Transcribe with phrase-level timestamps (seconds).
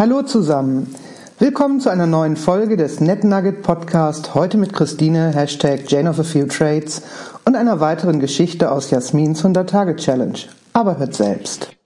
[0.00, 0.94] Hallo zusammen.
[1.38, 4.34] Willkommen zu einer neuen Folge des NetNugget Podcast.
[4.34, 7.02] Heute mit Christine, Hashtag Jane of a Few Trades
[7.44, 10.38] und einer weiteren Geschichte aus Jasmins 100-Tage-Challenge.
[10.72, 11.76] Aber hört selbst.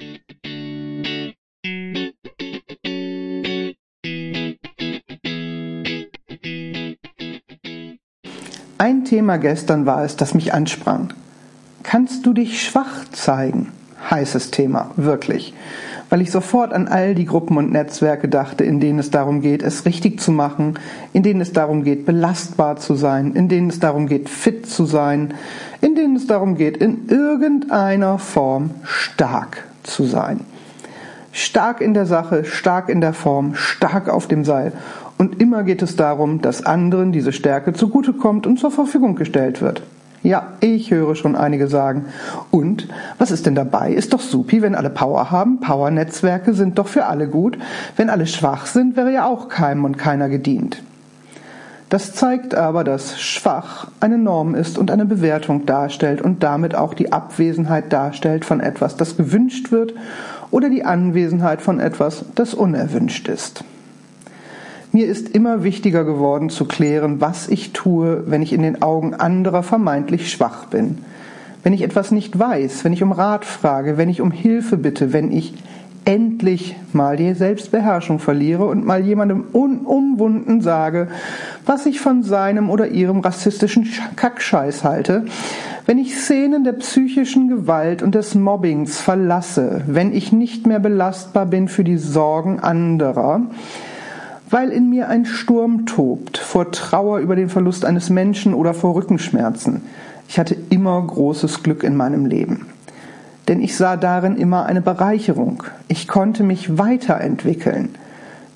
[8.79, 11.13] Ein Thema gestern war es, das mich ansprang.
[11.83, 13.73] Kannst du dich schwach zeigen?
[14.11, 15.55] Heißes Thema, wirklich
[16.15, 19.63] weil ich sofort an all die Gruppen und Netzwerke dachte, in denen es darum geht,
[19.65, 20.79] es richtig zu machen,
[21.13, 24.85] in denen es darum geht, belastbar zu sein, in denen es darum geht, fit zu
[24.85, 25.35] sein,
[25.81, 30.41] in denen es darum geht, in irgendeiner Form stark zu sein.
[31.33, 34.73] Stark in der Sache, stark in der Form, stark auf dem Seil.
[35.19, 39.83] Und immer geht es darum, dass anderen diese Stärke zugutekommt und zur Verfügung gestellt wird.
[40.25, 42.07] Ja, ich höre schon einige sagen.
[42.51, 43.93] Und was ist denn dabei?
[43.93, 45.61] Ist doch supi, wenn alle Power haben.
[45.61, 47.59] Power-Netzwerke sind doch für alle gut.
[47.99, 50.83] Wenn alle schwach sind, wäre ja auch keinem und keiner gedient.
[51.91, 56.95] Das zeigt aber, dass schwach eine Norm ist und eine Bewertung darstellt und damit auch
[56.95, 59.93] die Abwesenheit darstellt von etwas, das gewünscht wird
[60.51, 63.63] oder die Anwesenheit von etwas, das unerwünscht ist.
[64.95, 69.13] Mir ist immer wichtiger geworden zu klären, was ich tue, wenn ich in den Augen
[69.13, 70.99] anderer vermeintlich schwach bin.
[71.65, 75.13] Wenn ich etwas nicht weiß, wenn ich um Rat frage, wenn ich um Hilfe bitte,
[75.13, 75.55] wenn ich
[76.05, 81.09] endlich mal die Selbstbeherrschung verliere und mal jemandem unumwunden sage,
[81.67, 85.25] was ich von seinem oder ihrem rassistischen Kackscheiß halte,
[85.87, 91.47] wenn ich Szenen der psychischen Gewalt und des Mobbings verlasse, wenn ich nicht mehr belastbar
[91.47, 93.41] bin für die Sorgen anderer,
[94.55, 98.95] weil in mir ein Sturm tobt, vor Trauer über den Verlust eines Menschen oder vor
[98.95, 99.83] Rückenschmerzen.
[100.29, 102.67] Ich hatte immer großes Glück in meinem Leben.
[103.49, 105.65] Denn ich sah darin immer eine Bereicherung.
[105.89, 107.97] Ich konnte mich weiterentwickeln.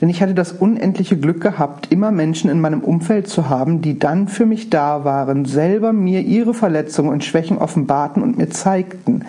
[0.00, 3.98] Denn ich hatte das unendliche Glück gehabt, immer Menschen in meinem Umfeld zu haben, die
[3.98, 9.24] dann für mich da waren, selber mir ihre Verletzungen und Schwächen offenbarten und mir zeigten,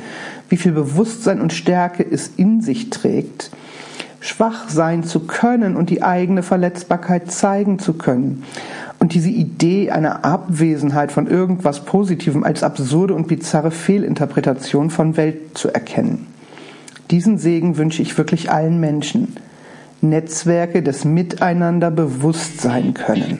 [0.49, 3.49] wie viel Bewusstsein und Stärke es in sich trägt,
[4.21, 8.43] schwach sein zu können und die eigene Verletzbarkeit zeigen zu können.
[8.99, 15.57] Und diese Idee einer Abwesenheit von irgendwas Positivem als absurde und bizarre Fehlinterpretation von Welt
[15.57, 16.27] zu erkennen.
[17.09, 19.35] Diesen Segen wünsche ich wirklich allen Menschen.
[20.01, 23.39] Netzwerke des Miteinander bewusst sein können.